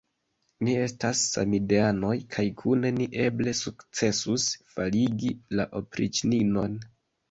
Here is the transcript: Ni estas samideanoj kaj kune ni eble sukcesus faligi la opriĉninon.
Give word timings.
Ni 0.67 0.71
estas 0.85 1.21
samideanoj 1.33 2.15
kaj 2.37 2.47
kune 2.63 2.93
ni 2.97 3.09
eble 3.29 3.55
sukcesus 3.63 4.51
faligi 4.77 5.35
la 5.57 5.73
opriĉninon. 5.87 6.87